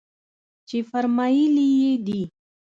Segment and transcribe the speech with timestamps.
[0.67, 2.21] چې فرمايلي يې دي.